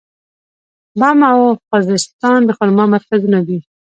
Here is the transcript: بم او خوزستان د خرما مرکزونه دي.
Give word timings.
بم 0.99 1.19
او 1.31 1.39
خوزستان 1.67 2.39
د 2.45 2.49
خرما 2.57 2.85
مرکزونه 2.93 3.39
دي. 3.47 3.59